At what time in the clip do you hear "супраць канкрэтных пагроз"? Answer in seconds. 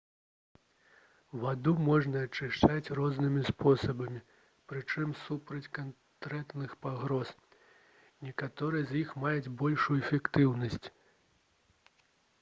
5.25-7.35